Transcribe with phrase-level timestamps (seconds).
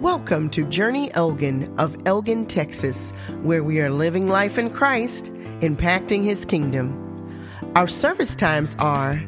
[0.00, 3.12] Welcome to Journey Elgin of Elgin, Texas,
[3.42, 7.00] where we are living life in Christ, impacting His kingdom.
[7.76, 9.22] Our service times are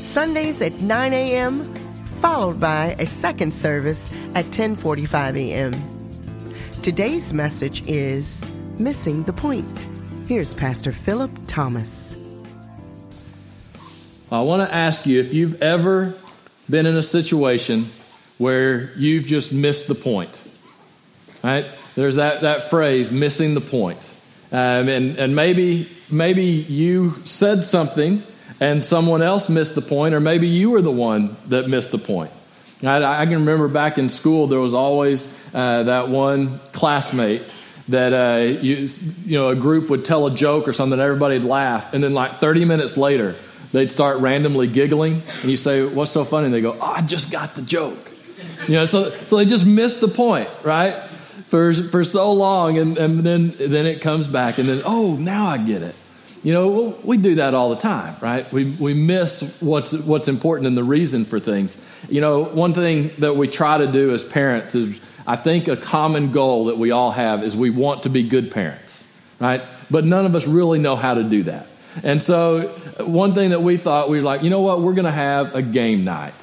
[0.00, 1.74] Sundays at 9 a.m.,
[2.20, 5.74] followed by a second service at 10:45 a.m.
[6.82, 9.88] Today's message is Missing the Point.
[10.26, 12.16] Here's Pastor Philip Thomas.
[14.32, 16.14] I want to ask you if you've ever
[16.68, 17.90] been in a situation
[18.40, 20.40] where you've just missed the point.
[21.44, 21.66] Right?
[21.94, 23.98] There's that, that phrase, missing the point.
[24.50, 28.22] Um, and, and maybe, maybe you said something
[28.58, 31.98] and someone else missed the point, or maybe you were the one that missed the
[31.98, 32.30] point.
[32.82, 37.42] I, I can remember back in school, there was always uh, that one classmate
[37.88, 38.88] that uh, you,
[39.26, 42.38] you know a group would tell a joke or something, everybody'd laugh, and then like
[42.38, 43.36] 30 minutes later,
[43.72, 47.02] they'd start randomly giggling, and you say, "What's so funny?" And they go, "Oh, I
[47.02, 48.09] just got the joke."
[48.70, 50.94] You know, so, so they just miss the point, right?
[51.48, 55.48] For, for so long, and, and then, then it comes back, and then, oh, now
[55.48, 55.96] I get it.
[56.44, 58.50] You know, we do that all the time, right?
[58.52, 61.84] We, we miss what's, what's important and the reason for things.
[62.08, 65.76] You know, one thing that we try to do as parents is, I think a
[65.76, 69.02] common goal that we all have is we want to be good parents,
[69.40, 69.62] right?
[69.90, 71.66] But none of us really know how to do that.
[72.04, 72.68] And so,
[73.00, 75.56] one thing that we thought, we were like, you know what, we're going to have
[75.56, 76.34] a game night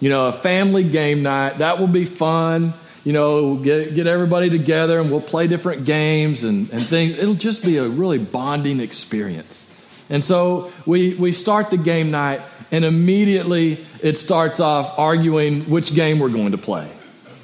[0.00, 1.58] you know, a family game night.
[1.58, 2.74] That will be fun.
[3.04, 7.14] You know, get, get everybody together and we'll play different games and, and things.
[7.14, 9.70] It'll just be a really bonding experience.
[10.10, 15.94] And so we, we start the game night, and immediately it starts off arguing which
[15.94, 16.88] game we're going to play.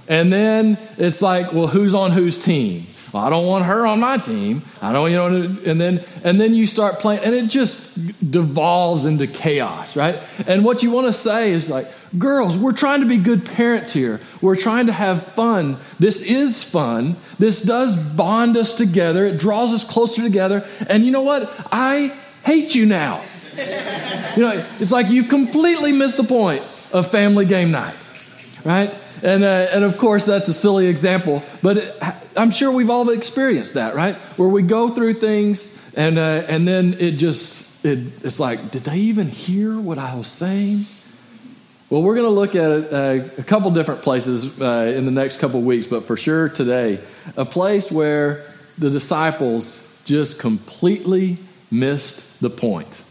[0.08, 2.86] And then it's like, well, who's on whose team?
[3.12, 4.62] Well, I don't want her on my team.
[4.80, 9.04] I don't, you know, and then and then you start playing, and it just devolves
[9.04, 10.18] into chaos, right?
[10.46, 11.86] And what you want to say is like,
[12.18, 14.20] girls, we're trying to be good parents here.
[14.40, 15.76] We're trying to have fun.
[15.98, 17.16] This is fun.
[17.38, 19.26] This does bond us together.
[19.26, 20.66] It draws us closer together.
[20.88, 21.50] And you know what?
[21.70, 23.22] I hate you now.
[24.36, 27.94] you know, it's like you've completely missed the point of family game night,
[28.64, 28.98] right?
[29.22, 31.96] And, uh, and of course, that's a silly example, but it,
[32.36, 34.16] I'm sure we've all experienced that, right?
[34.36, 38.82] Where we go through things and, uh, and then it just, it, it's like, did
[38.82, 40.86] they even hear what I was saying?
[41.88, 45.38] Well, we're going to look at uh, a couple different places uh, in the next
[45.38, 46.98] couple weeks, but for sure today,
[47.36, 48.46] a place where
[48.78, 51.38] the disciples just completely
[51.70, 53.02] missed the point.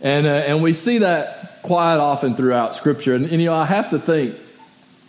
[0.00, 3.14] And, uh, and we see that quite often throughout Scripture.
[3.14, 4.34] And, and you know, I have to think,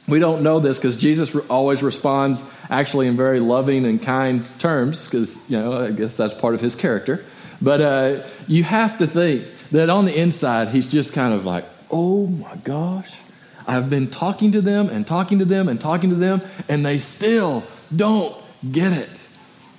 [0.07, 5.05] we don't know this because Jesus always responds actually in very loving and kind terms
[5.05, 7.25] because, you know, I guess that's part of his character.
[7.61, 11.65] But uh, you have to think that on the inside, he's just kind of like,
[11.91, 13.19] oh my gosh,
[13.67, 16.99] I've been talking to them and talking to them and talking to them, and they
[16.99, 17.63] still
[17.93, 18.35] don't
[18.71, 19.27] get it.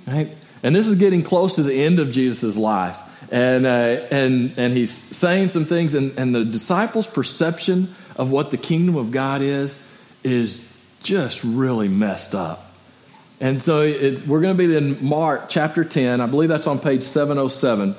[0.06, 0.28] Right?
[0.62, 2.98] And this is getting close to the end of Jesus' life.
[3.32, 8.50] And, uh, and, and he's saying some things, and, and the disciples' perception of what
[8.50, 9.87] the kingdom of God is
[10.32, 10.72] is
[11.02, 12.64] just really messed up.
[13.40, 16.20] And so it, we're going to be in Mark chapter 10.
[16.20, 17.94] I believe that's on page 707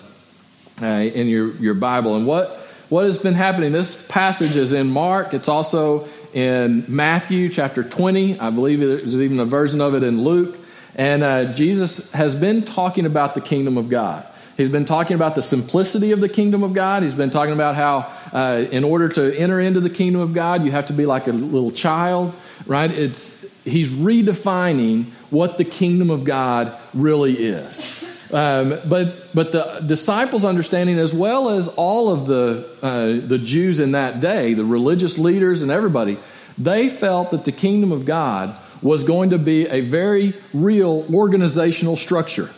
[0.82, 2.16] uh, in your, your Bible.
[2.16, 2.58] And what,
[2.90, 3.72] what has been happening?
[3.72, 5.34] This passage is in Mark.
[5.34, 8.40] It's also in Matthew chapter 20.
[8.40, 10.58] I believe there's even a version of it in Luke.
[10.96, 14.26] And uh, Jesus has been talking about the kingdom of God.
[14.60, 17.02] He's been talking about the simplicity of the kingdom of God.
[17.02, 20.66] He's been talking about how, uh, in order to enter into the kingdom of God,
[20.66, 22.92] you have to be like a little child, right?
[22.92, 28.04] It's, he's redefining what the kingdom of God really is.
[28.34, 33.80] Um, but, but the disciples' understanding, as well as all of the, uh, the Jews
[33.80, 36.18] in that day, the religious leaders and everybody,
[36.58, 41.96] they felt that the kingdom of God was going to be a very real organizational
[41.96, 42.50] structure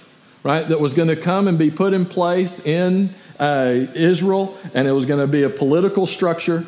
[0.44, 3.10] right, that was going to come and be put in place in
[3.40, 6.64] uh, Israel, and it was going to be a political structure,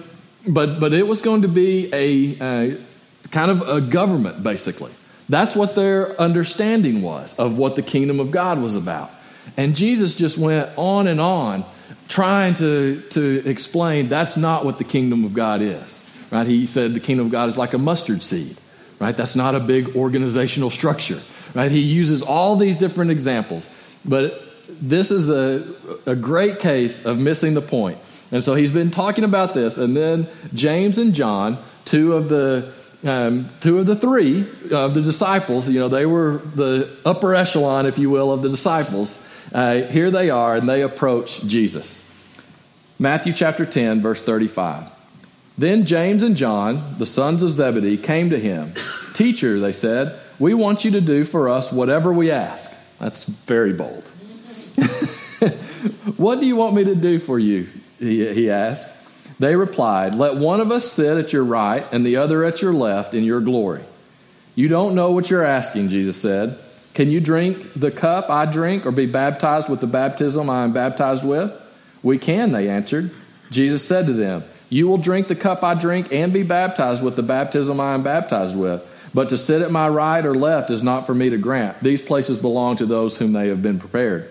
[0.47, 2.77] but, but it was going to be a uh,
[3.31, 4.91] kind of a government, basically.
[5.29, 9.09] That's what their understanding was of what the kingdom of God was about.
[9.57, 11.65] And Jesus just went on and on
[12.07, 15.99] trying to, to explain that's not what the kingdom of God is.
[16.31, 16.47] Right?
[16.47, 18.57] He said the kingdom of God is like a mustard seed.
[18.99, 19.15] Right?
[19.15, 21.21] That's not a big organizational structure.
[21.53, 21.71] Right?
[21.71, 23.69] He uses all these different examples,
[24.05, 24.41] but
[24.81, 25.65] this is a,
[26.05, 27.97] a great case of missing the point.
[28.31, 32.71] And so he's been talking about this, and then James and John, two of the
[33.05, 37.85] um, two of the three of the disciples, you know, they were the upper echelon,
[37.85, 39.21] if you will, of the disciples.
[39.53, 41.99] Uh, here they are, and they approach Jesus.
[42.97, 44.89] Matthew chapter 10, verse 35.
[45.57, 48.73] Then James and John, the sons of Zebedee, came to him
[49.13, 52.73] Teacher, they said, we want you to do for us whatever we ask.
[52.99, 54.09] That's very bold.
[56.17, 57.67] what do you want me to do for you?
[57.99, 58.99] He, he asked.
[59.39, 62.73] They replied, Let one of us sit at your right and the other at your
[62.73, 63.83] left in your glory.
[64.55, 66.57] You don't know what you're asking, Jesus said.
[66.93, 70.73] Can you drink the cup I drink or be baptized with the baptism I am
[70.73, 71.59] baptized with?
[72.03, 73.11] We can, they answered.
[73.49, 77.15] Jesus said to them, You will drink the cup I drink and be baptized with
[77.15, 78.87] the baptism I am baptized with.
[79.13, 81.79] But to sit at my right or left is not for me to grant.
[81.81, 84.29] These places belong to those whom they have been prepared.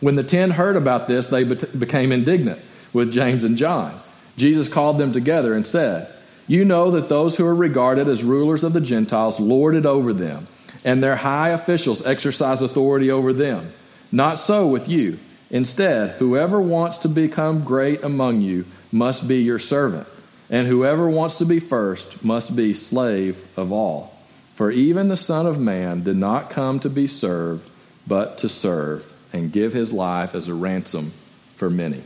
[0.00, 2.60] When the ten heard about this, they became indignant
[2.92, 4.00] with James and John.
[4.36, 6.12] Jesus called them together and said,
[6.48, 10.12] You know that those who are regarded as rulers of the Gentiles lord it over
[10.12, 10.48] them,
[10.84, 13.72] and their high officials exercise authority over them.
[14.10, 15.18] Not so with you.
[15.50, 20.08] Instead, whoever wants to become great among you must be your servant,
[20.50, 24.13] and whoever wants to be first must be slave of all.
[24.54, 27.68] For even the Son of Man did not come to be served,
[28.06, 31.12] but to serve and give his life as a ransom
[31.56, 32.02] for many.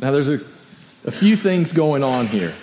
[0.00, 0.40] Now, there's a,
[1.04, 2.54] a few things going on here.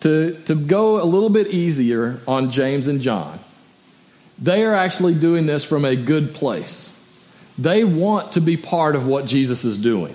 [0.00, 3.38] To, to go a little bit easier on James and John,
[4.38, 6.96] they are actually doing this from a good place.
[7.58, 10.14] They want to be part of what Jesus is doing,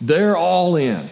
[0.00, 1.08] they're all in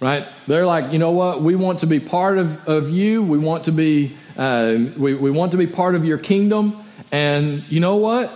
[0.00, 0.26] right?
[0.46, 1.42] They're like, you know what?
[1.42, 3.22] We want to be part of, of you.
[3.22, 6.82] We want to be uh, we, we want to be part of your kingdom.
[7.12, 8.32] And you know what?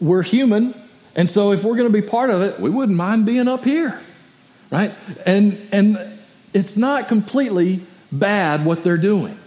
[0.00, 0.74] We're human,
[1.14, 3.64] and so if we're going to be part of it, we wouldn't mind being up
[3.64, 4.00] here,
[4.70, 4.92] right?
[5.24, 6.18] And and
[6.52, 7.80] it's not completely
[8.10, 9.38] bad what they're doing.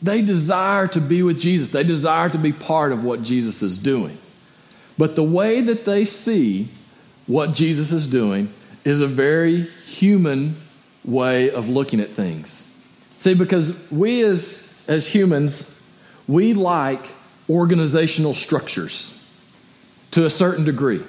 [0.00, 1.68] They desire to be with Jesus.
[1.68, 4.18] They desire to be part of what Jesus is doing.
[4.98, 6.68] But the way that they see
[7.26, 8.52] what Jesus is doing
[8.84, 10.56] is a very human
[11.04, 12.68] way of looking at things.
[13.18, 15.80] See, because we as, as humans,
[16.26, 17.14] we like
[17.48, 19.18] organizational structures
[20.12, 21.02] to a certain degree.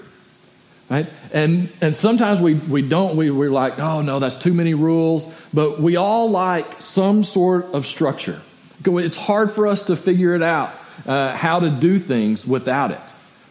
[0.89, 1.07] Right?
[1.31, 5.33] And, and sometimes we, we don't, we, we're like, oh no, that's too many rules.
[5.53, 8.41] But we all like some sort of structure.
[8.85, 10.73] It's hard for us to figure it out
[11.07, 12.99] uh, how to do things without it.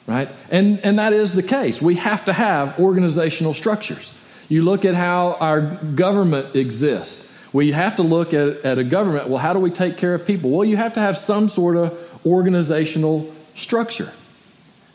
[0.07, 0.29] Right?
[0.51, 1.81] And, and that is the case.
[1.81, 4.15] We have to have organizational structures.
[4.49, 7.31] You look at how our government exists.
[7.53, 9.29] We have to look at, at a government.
[9.29, 10.51] Well, how do we take care of people?
[10.51, 14.13] Well, you have to have some sort of organizational structure.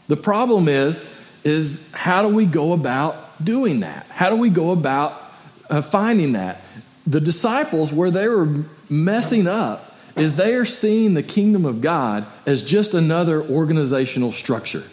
[0.08, 4.06] The problem is, is how do we go about doing that?
[4.10, 5.22] How do we go about
[5.70, 6.62] uh, finding that?
[7.06, 12.26] The disciples, where they were messing up, is they are seeing the kingdom of God
[12.46, 14.84] as just another organizational structure.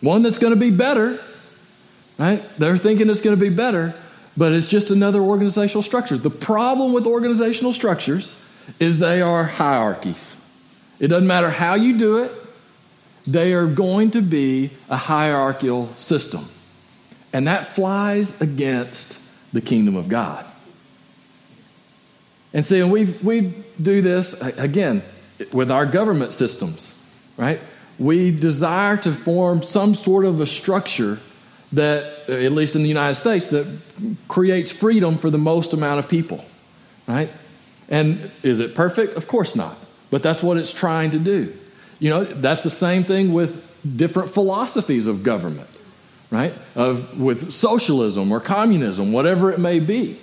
[0.00, 1.18] One that's going to be better,
[2.18, 2.42] right?
[2.58, 3.94] They're thinking it's going to be better,
[4.36, 6.16] but it's just another organizational structure.
[6.16, 8.44] The problem with organizational structures
[8.78, 10.40] is they are hierarchies.
[10.98, 12.32] It doesn't matter how you do it,
[13.26, 16.44] they are going to be a hierarchical system.
[17.32, 19.18] And that flies against
[19.52, 20.44] the kingdom of God.
[22.54, 25.02] And see, we we do this again
[25.52, 26.98] with our government systems,
[27.36, 27.60] right?
[27.98, 31.18] We desire to form some sort of a structure
[31.72, 33.66] that, at least in the United States, that
[34.28, 36.44] creates freedom for the most amount of people,
[37.06, 37.30] right?
[37.88, 39.16] And is it perfect?
[39.16, 39.76] Of course not.
[40.10, 41.52] But that's what it's trying to do.
[41.98, 43.64] You know, that's the same thing with
[43.96, 45.68] different philosophies of government,
[46.30, 46.52] right?
[46.74, 50.18] Of with socialism or communism, whatever it may be.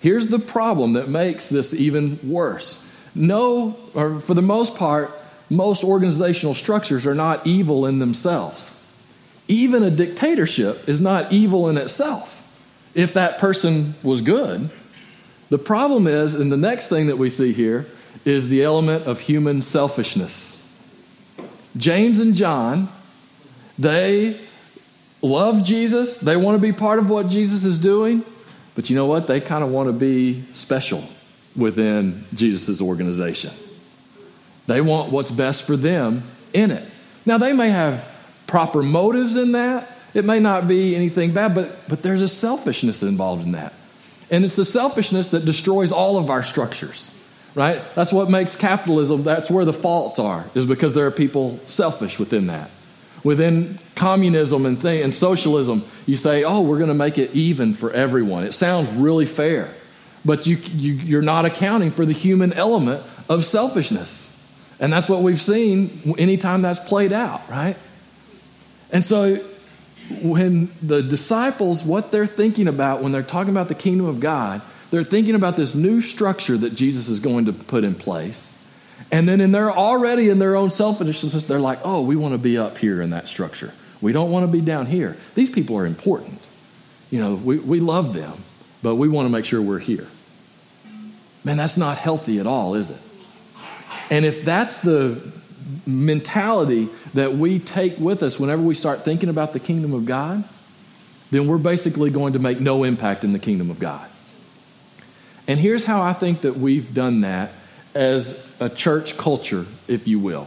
[0.00, 2.86] Here's the problem that makes this even worse.
[3.14, 5.10] No, or for the most part,
[5.54, 8.74] most organizational structures are not evil in themselves
[9.48, 12.40] even a dictatorship is not evil in itself
[12.94, 14.70] if that person was good.
[15.50, 17.86] The problem is, and the next thing that we see here
[18.24, 20.60] is the element of human selfishness.
[21.76, 22.88] James and John,
[23.78, 24.40] they
[25.20, 28.24] love Jesus, they want to be part of what Jesus is doing,
[28.74, 29.26] but you know what?
[29.26, 31.04] They kind of want to be special
[31.56, 33.50] within Jesus' organization.
[34.66, 36.88] They want what's best for them in it.
[37.26, 38.08] Now, they may have
[38.46, 39.90] proper motives in that.
[40.14, 43.72] It may not be anything bad, but, but there's a selfishness involved in that.
[44.30, 47.10] And it's the selfishness that destroys all of our structures,
[47.54, 47.82] right?
[47.94, 52.18] That's what makes capitalism, that's where the faults are, is because there are people selfish
[52.18, 52.70] within that.
[53.22, 57.74] Within communism and, thing, and socialism, you say, oh, we're going to make it even
[57.74, 58.44] for everyone.
[58.44, 59.72] It sounds really fair,
[60.24, 64.33] but you, you, you're not accounting for the human element of selfishness.
[64.80, 67.76] And that's what we've seen anytime that's played out, right?
[68.90, 69.36] And so
[70.22, 74.62] when the disciples, what they're thinking about when they're talking about the kingdom of God,
[74.90, 78.50] they're thinking about this new structure that Jesus is going to put in place.
[79.10, 82.38] And then in their already in their own selfishness, they're like, oh, we want to
[82.38, 83.72] be up here in that structure.
[84.00, 85.16] We don't want to be down here.
[85.34, 86.40] These people are important.
[87.10, 88.34] You know, we, we love them,
[88.82, 90.06] but we want to make sure we're here.
[91.44, 93.00] Man, that's not healthy at all, is it?
[94.14, 95.20] And if that's the
[95.88, 100.44] mentality that we take with us whenever we start thinking about the kingdom of God,
[101.32, 104.08] then we're basically going to make no impact in the kingdom of God.
[105.48, 107.50] And here's how I think that we've done that
[107.92, 110.46] as a church culture, if you will,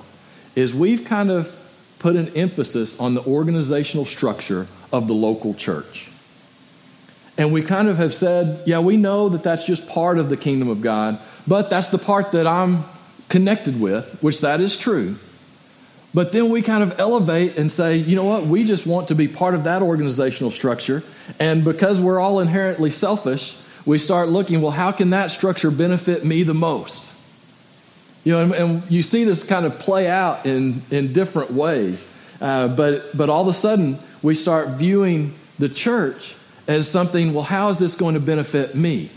[0.56, 1.54] is we've kind of
[2.00, 6.10] put an emphasis on the organizational structure of the local church.
[7.38, 10.38] And we kind of have said, yeah, we know that that's just part of the
[10.38, 12.86] kingdom of God, but that's the part that I'm
[13.30, 15.16] connected with, which that is true.
[16.14, 19.16] But then we kind of elevate and say, you know what, we just want to
[19.16, 21.04] be part of that organizational structure.
[21.40, 26.26] And because we're all inherently selfish, we start looking, well, how can that structure benefit
[26.26, 27.14] me the most?
[28.24, 32.18] You know, and, and you see this kind of play out in, in different ways.
[32.42, 36.36] Uh, but, but all of a sudden, we start viewing the church
[36.68, 39.10] as something, well, how is this going to benefit me?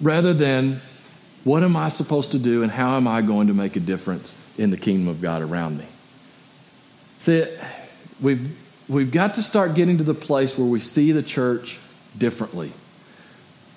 [0.00, 0.80] Rather than,
[1.46, 4.36] what am I supposed to do and how am I going to make a difference
[4.58, 5.84] in the kingdom of God around me?
[7.20, 7.46] See,
[8.20, 11.78] we've, we've got to start getting to the place where we see the church
[12.18, 12.72] differently.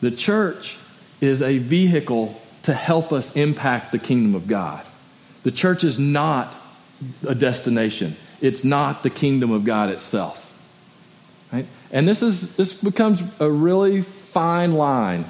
[0.01, 0.79] The church
[1.21, 4.83] is a vehicle to help us impact the kingdom of God.
[5.43, 6.57] The church is not
[7.27, 10.59] a destination, it's not the kingdom of God itself.
[11.53, 11.67] Right?
[11.91, 15.25] And this, is, this becomes a really fine line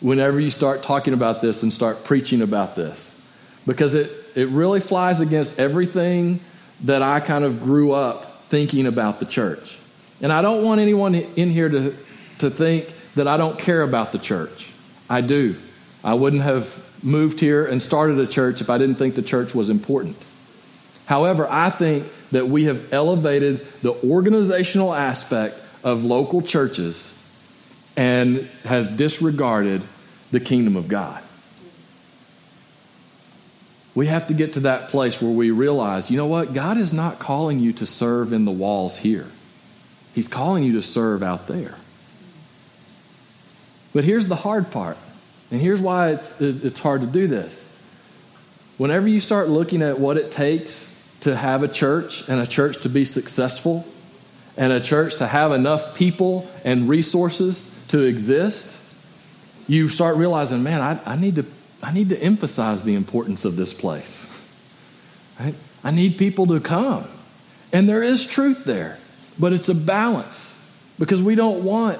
[0.00, 3.18] whenever you start talking about this and start preaching about this
[3.66, 6.40] because it, it really flies against everything
[6.84, 9.78] that I kind of grew up thinking about the church.
[10.20, 11.94] And I don't want anyone in here to,
[12.38, 14.72] to think that I don't care about the church.
[15.08, 15.56] I do.
[16.04, 19.54] I wouldn't have moved here and started a church if I didn't think the church
[19.54, 20.16] was important.
[21.06, 27.15] However, I think that we have elevated the organizational aspect of local churches
[27.96, 29.82] and have disregarded
[30.30, 31.22] the kingdom of God.
[33.94, 36.52] We have to get to that place where we realize, you know what?
[36.52, 39.26] God is not calling you to serve in the walls here.
[40.14, 41.76] He's calling you to serve out there.
[43.94, 44.98] But here's the hard part,
[45.50, 47.62] and here's why it's, it's hard to do this.
[48.76, 52.82] Whenever you start looking at what it takes to have a church and a church
[52.82, 53.86] to be successful,
[54.56, 58.76] and a church to have enough people and resources to exist,
[59.68, 61.46] you start realizing, man, I, I, need, to,
[61.82, 64.28] I need to emphasize the importance of this place.
[65.38, 65.54] Right?
[65.84, 67.06] I need people to come.
[67.72, 68.98] And there is truth there,
[69.38, 70.58] but it's a balance
[70.98, 71.98] because we don't want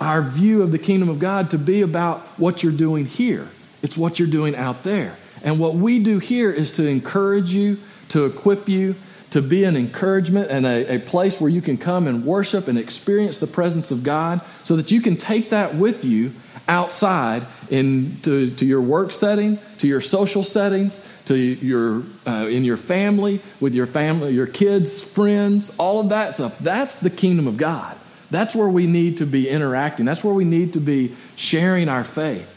[0.00, 3.48] our view of the kingdom of God to be about what you're doing here.
[3.82, 5.16] It's what you're doing out there.
[5.44, 7.78] And what we do here is to encourage you,
[8.10, 8.94] to equip you,
[9.32, 12.78] to be an encouragement and a, a, place where you can come and worship and
[12.78, 16.32] experience the presence of God so that you can take that with you
[16.68, 22.76] outside into to your work setting, to your social settings, to your, uh, in your
[22.76, 26.58] family, with your family, your kids, friends, all of that stuff.
[26.58, 27.96] That's the kingdom of God.
[28.30, 30.04] That's where we need to be interacting.
[30.04, 32.48] That's where we need to be sharing our faith.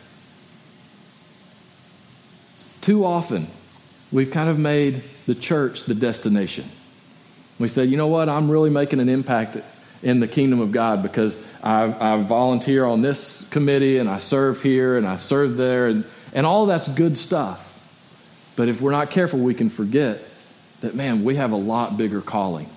[2.81, 3.47] Too often,
[4.11, 6.65] we've kind of made the church the destination.
[7.59, 9.57] We said, you know what, I'm really making an impact
[10.03, 14.61] in the kingdom of God because I, I volunteer on this committee and I serve
[14.61, 17.61] here and I serve there, and, and all that's good stuff.
[18.55, 20.21] But if we're not careful, we can forget
[20.81, 22.69] that, man, we have a lot bigger calling.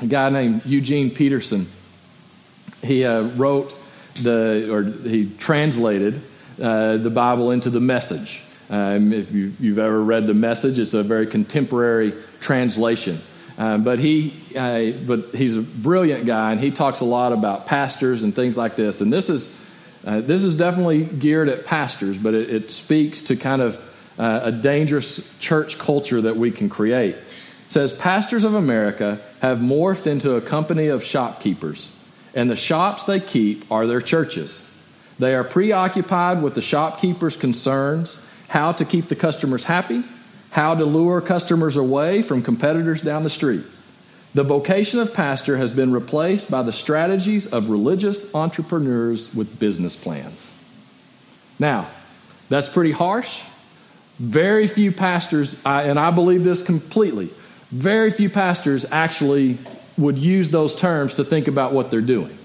[0.00, 1.66] A guy named Eugene Peterson,
[2.82, 3.76] he uh, wrote
[4.22, 6.20] the, or he translated
[6.62, 8.42] uh, the Bible into the message.
[8.70, 13.18] Um, if you, have ever read the message, it's a very contemporary translation.
[13.56, 17.66] Um, but he, uh, but he's a brilliant guy, and he talks a lot about
[17.66, 19.00] pastors and things like this.
[19.00, 19.58] And this is,
[20.04, 23.76] uh, this is definitely geared at pastors, but it, it speaks to kind of
[24.18, 27.14] uh, a dangerous church culture that we can create.
[27.14, 27.24] It
[27.68, 31.94] says pastors of America have morphed into a company of shopkeepers,
[32.34, 34.66] and the shops they keep are their churches.
[35.18, 40.02] They are preoccupied with the shopkeepers' concerns how to keep the customers happy,
[40.50, 43.62] how to lure customers away from competitors down the street.
[44.34, 49.96] The vocation of pastor has been replaced by the strategies of religious entrepreneurs with business
[49.96, 50.54] plans.
[51.58, 51.88] Now,
[52.48, 53.42] that's pretty harsh.
[54.18, 57.30] Very few pastors, and I believe this completely,
[57.70, 59.58] very few pastors actually
[59.96, 62.36] would use those terms to think about what they're doing.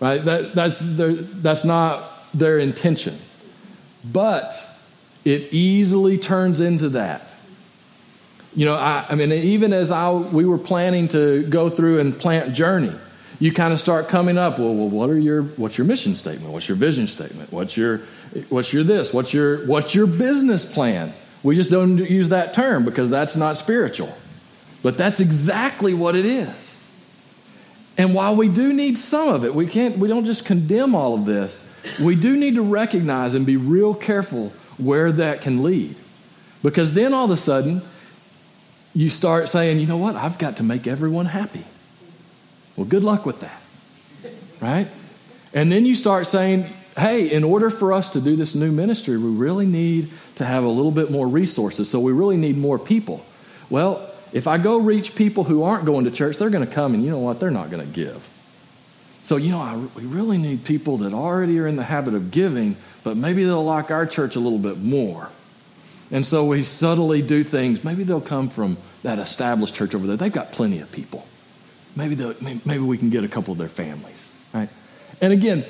[0.00, 0.24] right?
[0.24, 3.16] That, that's, that's not their intention.
[4.04, 4.54] But
[5.26, 7.34] it easily turns into that.
[8.54, 12.16] You know, I, I mean, even as I, we were planning to go through and
[12.16, 12.92] plant Journey,
[13.40, 14.60] you kind of start coming up.
[14.60, 16.52] Well, well, what are your what's your mission statement?
[16.52, 17.52] What's your vision statement?
[17.52, 18.02] What's your
[18.48, 19.12] what's your this?
[19.12, 21.12] What's your what's your business plan?
[21.42, 24.16] We just don't use that term because that's not spiritual.
[24.82, 26.80] But that's exactly what it is.
[27.98, 31.14] And while we do need some of it, we can't we don't just condemn all
[31.14, 31.64] of this.
[32.00, 35.96] We do need to recognize and be real careful where that can lead.
[36.62, 37.82] Because then all of a sudden,
[38.94, 41.64] you start saying, you know what, I've got to make everyone happy.
[42.76, 43.60] Well, good luck with that.
[44.60, 44.88] Right?
[45.52, 46.66] And then you start saying,
[46.98, 50.64] hey, in order for us to do this new ministry, we really need to have
[50.64, 51.90] a little bit more resources.
[51.90, 53.24] So we really need more people.
[53.68, 56.94] Well, if I go reach people who aren't going to church, they're going to come
[56.94, 57.38] and you know what?
[57.38, 58.28] They're not going to give.
[59.22, 62.30] So, you know, I, we really need people that already are in the habit of
[62.30, 62.76] giving,
[63.06, 65.28] but maybe they'll like our church a little bit more.
[66.10, 67.84] And so we subtly do things.
[67.84, 70.16] Maybe they'll come from that established church over there.
[70.16, 71.24] They've got plenty of people.
[71.94, 74.68] Maybe, maybe we can get a couple of their families, right?
[75.22, 75.64] And again,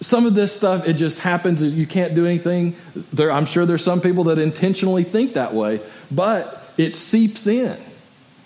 [0.00, 1.62] some of this stuff, it just happens.
[1.62, 2.74] You can't do anything.
[3.12, 5.80] There, I'm sure there's some people that intentionally think that way,
[6.10, 7.78] but it seeps in,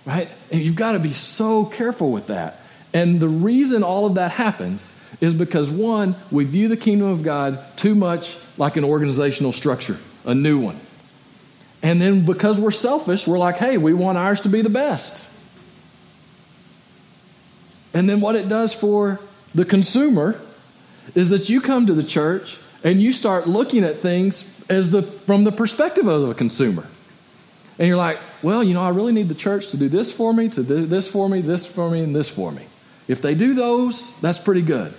[0.05, 0.29] right?
[0.53, 2.61] And you've got to be so careful with that.
[2.93, 7.23] And the reason all of that happens is because, one, we view the kingdom of
[7.23, 10.79] God too much like an organizational structure, a new one.
[11.83, 15.27] And then because we're selfish, we're like, hey, we want ours to be the best.
[17.95, 19.19] And then what it does for
[19.55, 20.41] the consumer
[21.15, 25.03] is that you come to the church and you start looking at things as the
[25.03, 26.87] from the perspective of a consumer.
[27.79, 30.33] And you're like, well, you know, I really need the church to do this for
[30.33, 32.63] me, to do this for me, this for me, and this for me.
[33.11, 34.95] If they do those, that's pretty good.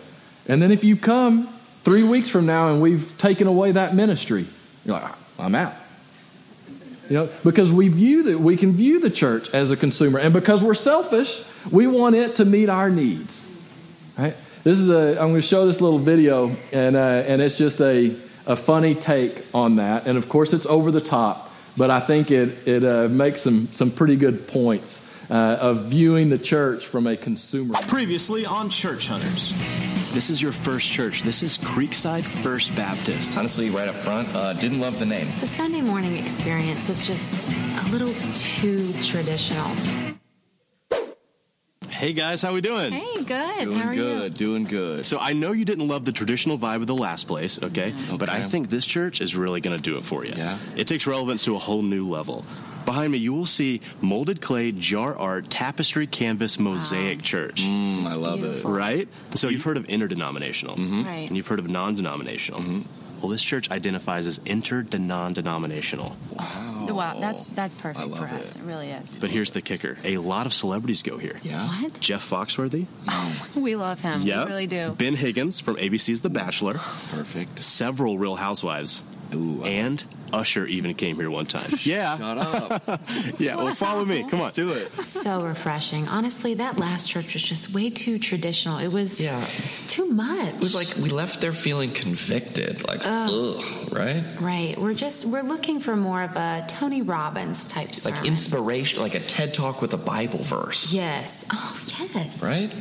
[0.45, 1.47] And then if you come
[1.85, 4.45] three weeks from now and we've taken away that ministry,
[4.83, 5.73] you're like, I'm out.
[7.09, 10.33] You know, because we view that we can view the church as a consumer, and
[10.33, 13.49] because we're selfish, we want it to meet our needs.
[14.17, 14.35] Right?
[14.63, 15.11] This is a.
[15.11, 18.95] I'm going to show this little video, and uh, and it's just a a funny
[18.95, 22.83] take on that, and of course it's over the top, but I think it it
[22.83, 27.73] uh, makes some some pretty good points uh, of viewing the church from a consumer.
[27.87, 29.53] Previously on Church Hunters.
[30.13, 31.23] This is your first church.
[31.23, 33.37] This is Creekside First Baptist.
[33.37, 35.25] Honestly, right up front, uh, didn't love the name.
[35.39, 39.71] The Sunday morning experience was just a little too traditional.
[41.87, 42.91] Hey guys, how we doing?
[42.91, 43.65] Hey, good.
[43.65, 44.37] Doing how are good, you?
[44.37, 45.05] doing good.
[45.05, 47.93] So I know you didn't love the traditional vibe of the last place, okay?
[48.17, 50.33] But I think this church is really going to do it for you.
[50.35, 50.57] Yeah?
[50.75, 52.43] It takes relevance to a whole new level.
[52.85, 57.63] Behind me, you will see molded clay, jar art, tapestry, canvas, mosaic church.
[57.63, 58.71] Mm, I love beautiful.
[58.71, 59.07] Right?
[59.35, 61.27] So you've heard of interdenominational, Right.
[61.27, 62.83] and you've heard of non-denominational.
[63.21, 66.15] Well, this church identifies as inter-non-denominational.
[66.87, 66.91] it.
[66.91, 68.55] Wow, that's that's perfect for us.
[68.55, 68.59] it.
[68.61, 69.15] It really is.
[69.19, 71.37] But here's the kicker: a lot of celebrities go here.
[71.43, 71.67] Yeah.
[71.83, 71.99] What?
[71.99, 74.21] Jeff Foxworthy, Oh, We love him.
[74.23, 74.89] yeah, We really do.
[74.97, 76.79] Ben Higgins from ABC's The Bachelor,
[77.11, 77.61] Perfect.
[77.61, 81.71] several Real Housewives, Ooh, I- and Usher even came here one time.
[81.83, 83.01] yeah, Shut up.
[83.39, 83.55] yeah.
[83.55, 84.23] Well, follow me.
[84.27, 84.95] Come on, do it.
[85.05, 86.07] So refreshing.
[86.07, 88.77] Honestly, that last church was just way too traditional.
[88.79, 89.43] It was Yeah.
[89.87, 90.53] too much.
[90.53, 94.23] It was like we left there feeling convicted, like, ugh, right?
[94.39, 94.77] right.
[94.77, 98.19] We're just we're looking for more of a Tony Robbins type sermon.
[98.19, 101.45] Like inspiration, like a TED talk with a Bible verse, Yes.
[101.51, 101.81] Oh,
[102.13, 102.41] yes.
[102.41, 102.71] right?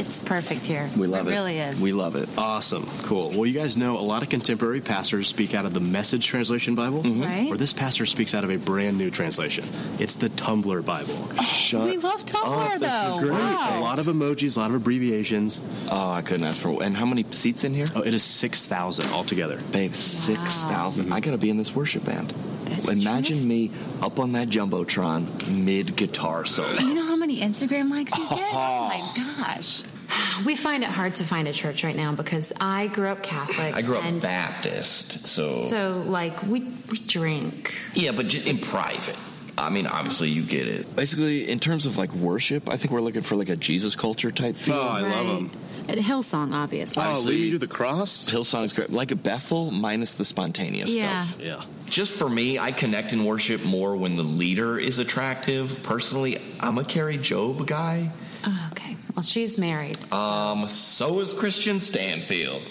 [0.00, 0.88] It's perfect here.
[0.96, 1.30] We love it.
[1.30, 1.80] It really is.
[1.80, 2.28] We love it.
[2.38, 3.30] Awesome, cool.
[3.30, 6.74] Well, you guys know a lot of contemporary pastors speak out of the Message Translation
[6.74, 7.22] Bible, mm-hmm.
[7.22, 7.52] Right.
[7.52, 9.64] or this pastor speaks out of a brand new translation.
[9.98, 11.42] It's the Tumblr Bible.
[11.42, 12.80] Shut we love Tumblr, up.
[12.80, 13.32] This is great.
[13.32, 13.78] Wow.
[13.78, 15.60] A lot of emojis, a lot of abbreviations.
[15.90, 16.82] Oh, I couldn't ask for.
[16.82, 17.86] And how many seats in here?
[17.94, 19.60] Oh, it is six thousand altogether.
[19.72, 21.12] Babe, six thousand.
[21.12, 22.32] I gotta be in this worship band.
[22.64, 23.46] That's Imagine true.
[23.46, 26.74] me up on that jumbotron mid guitar solo.
[26.74, 28.40] Do you know how many Instagram likes you get?
[28.52, 29.82] Oh my gosh.
[30.44, 33.74] We find it hard to find a church right now because I grew up Catholic.
[33.74, 37.74] I grew up and Baptist, so, So, like, we, we drink.
[37.94, 39.16] yeah, but ju- in private.
[39.58, 40.96] I mean, obviously, you get it.
[40.96, 44.30] Basically, in terms of like worship, I think we're looking for like a Jesus culture
[44.30, 44.74] type feel.
[44.76, 45.26] Oh, I love right?
[45.26, 45.50] them.
[45.90, 47.02] At Hillsong, obviously.
[47.04, 48.24] Oh, lead you to the cross?
[48.24, 48.90] Hillsong's great.
[48.90, 51.24] Like a Bethel minus the spontaneous Yeah.
[51.26, 51.40] stuff.
[51.42, 51.62] Yeah.
[51.90, 55.82] Just for me, I connect in worship more when the leader is attractive.
[55.82, 58.12] Personally, I'm a Kari Jobe guy.
[58.46, 58.89] Oh, okay.
[59.20, 59.98] Well, she's married.
[60.14, 62.62] Um, so is Kristian Stanfill.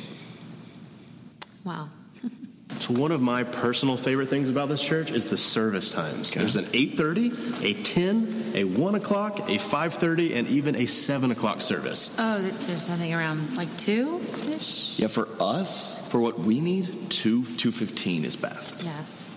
[1.64, 1.90] Wow.
[2.80, 6.34] So one of my personal favorite things about this church is the service times.
[6.34, 11.62] There's an 8:30, a 10, a 1 o'clock, a 5.30, and even a 7 o'clock
[11.62, 12.16] service.
[12.18, 14.98] Oh, there's nothing around like two ish?
[14.98, 18.82] Yeah, for us, for what we need, two two fifteen is best.
[18.84, 19.28] Yes.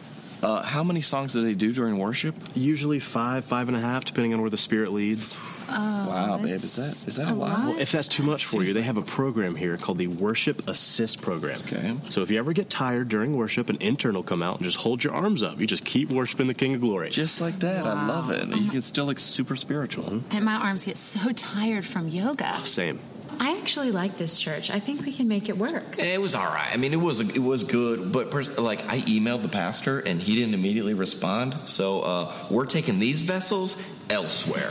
[0.42, 2.34] Uh, how many songs do they do during worship?
[2.54, 5.68] Usually five, five and a half, depending on where the Spirit leads.
[5.70, 7.66] wow, babe, is that is that a, lot?
[7.68, 10.68] Well, if that's too much for you, they have a program here called the Worship
[10.68, 11.60] Assist Program.
[11.60, 11.96] Okay.
[12.08, 14.78] So if you ever get tired during worship, an intern will come out and just
[14.78, 15.60] hold your arms up.
[15.60, 17.10] You just keep worshiping the King of Glory.
[17.10, 18.46] Just like that, I love it.
[18.48, 20.22] You can still look super spiritual.
[20.30, 22.56] And my arms get so tired from yoga.
[22.64, 22.98] Same.
[23.42, 24.70] I actually like this church.
[24.70, 25.98] I think we can make it work.
[25.98, 26.70] It was all right.
[26.72, 30.22] I mean, it was it was good, but pers- like I emailed the pastor and
[30.22, 31.56] he didn't immediately respond.
[31.64, 33.76] So uh, we're taking these vessels
[34.08, 34.70] elsewhere.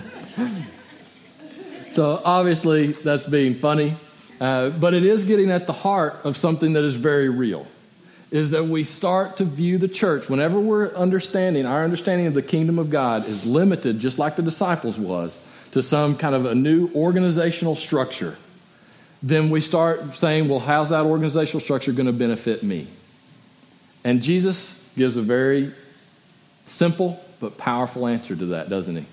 [1.96, 3.96] So obviously that's being funny,
[4.38, 7.66] uh, but it is getting at the heart of something that is very real.
[8.30, 12.42] Is that we start to view the church whenever we're understanding our understanding of the
[12.42, 15.40] kingdom of God is limited, just like the disciples was,
[15.72, 18.36] to some kind of a new organizational structure.
[19.22, 22.88] Then we start saying, well, how's that organizational structure going to benefit me?
[24.04, 25.72] And Jesus gives a very
[26.64, 29.04] simple but powerful answer to that, doesn't he?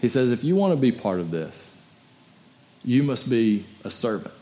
[0.00, 1.74] He says, if you want to be part of this,
[2.84, 4.34] you must be a servant.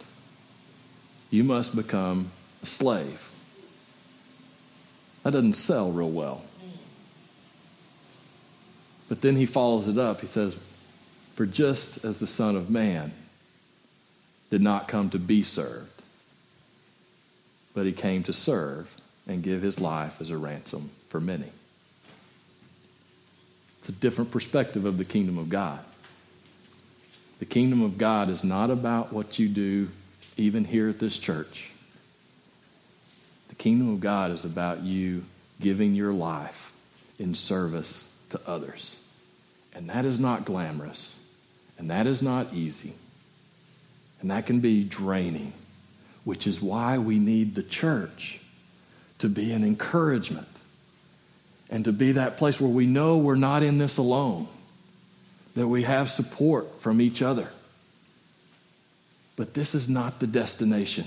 [1.31, 2.31] You must become
[2.63, 3.33] a slave.
[5.27, 6.45] That doesn't sell real well.
[9.09, 10.21] But then he follows it up.
[10.21, 10.57] He says,
[11.35, 13.11] For just as the Son of Man
[14.51, 16.01] did not come to be served,
[17.75, 18.89] but he came to serve
[19.27, 21.51] and give his life as a ransom for many.
[23.81, 25.81] It's a different perspective of the kingdom of God.
[27.41, 29.89] The kingdom of God is not about what you do,
[30.37, 31.73] even here at this church.
[33.57, 35.25] The kingdom of God is about you
[35.61, 36.75] giving your life
[37.19, 39.03] in service to others.
[39.75, 41.19] And that is not glamorous.
[41.79, 42.95] And that is not easy.
[44.21, 45.53] And that can be draining,
[46.25, 48.41] which is why we need the church
[49.19, 50.49] to be an encouragement
[51.71, 54.47] and to be that place where we know we're not in this alone,
[55.55, 57.49] that we have support from each other.
[59.37, 61.07] But this is not the destination.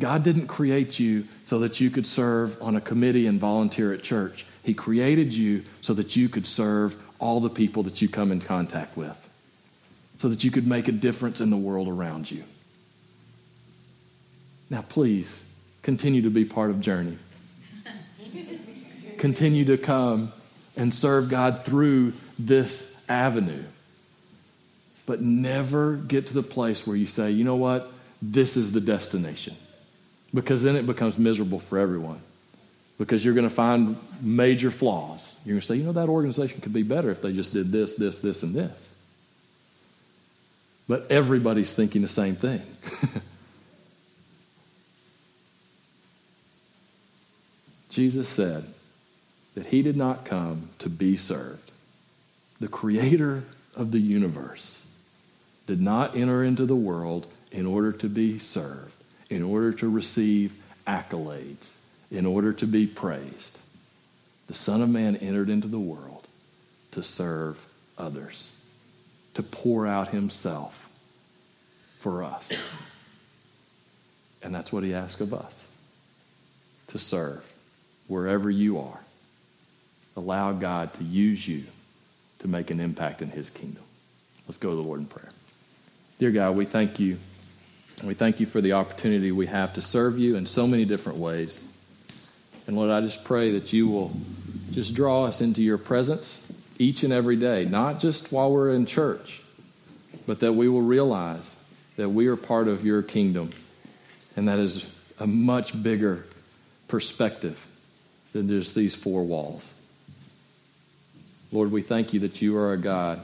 [0.00, 4.02] God didn't create you so that you could serve on a committee and volunteer at
[4.02, 4.46] church.
[4.62, 8.40] He created you so that you could serve all the people that you come in
[8.40, 9.28] contact with,
[10.18, 12.44] so that you could make a difference in the world around you.
[14.70, 15.44] Now, please
[15.82, 17.18] continue to be part of Journey.
[19.18, 20.32] continue to come
[20.76, 23.64] and serve God through this avenue.
[25.06, 27.90] But never get to the place where you say, you know what?
[28.22, 29.56] This is the destination.
[30.32, 32.20] Because then it becomes miserable for everyone.
[32.98, 35.36] Because you're going to find major flaws.
[35.44, 37.72] You're going to say, you know, that organization could be better if they just did
[37.72, 38.94] this, this, this, and this.
[40.88, 42.60] But everybody's thinking the same thing.
[47.90, 48.64] Jesus said
[49.54, 51.70] that he did not come to be served.
[52.60, 54.84] The creator of the universe
[55.66, 58.92] did not enter into the world in order to be served,
[59.30, 60.52] in order to receive
[60.86, 61.74] accolades,
[62.10, 63.58] in order to be praised.
[64.46, 66.26] The Son of Man entered into the world
[66.92, 67.64] to serve
[67.98, 68.58] others,
[69.34, 70.88] to pour out himself
[71.98, 72.74] for us.
[74.42, 75.68] And that's what he asks of us
[76.88, 77.44] to serve
[78.06, 79.00] wherever you are.
[80.16, 81.64] Allow God to use you
[82.38, 83.82] to make an impact in his kingdom.
[84.46, 85.28] Let's go to the Lord in prayer.
[86.18, 87.18] Dear God, we thank you.
[88.02, 91.18] We thank you for the opportunity we have to serve you in so many different
[91.18, 91.64] ways.
[92.66, 94.12] And Lord, I just pray that you will
[94.70, 96.46] just draw us into your presence
[96.78, 99.42] each and every day, not just while we're in church,
[100.26, 101.62] but that we will realize
[101.96, 103.50] that we are part of your kingdom.
[104.36, 106.24] And that is a much bigger
[106.86, 107.66] perspective
[108.32, 109.74] than just these four walls.
[111.50, 113.20] Lord, we thank you that you are a God